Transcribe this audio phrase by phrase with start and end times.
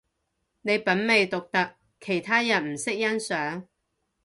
[0.03, 0.09] 你品味
[1.29, 3.67] 獨特，其他人唔識欣賞